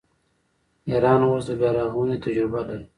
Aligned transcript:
ایران 0.89 1.21
اوس 1.27 1.45
د 1.49 1.49
بیارغونې 1.59 2.15
تجربه 2.23 2.61
لري. 2.67 2.85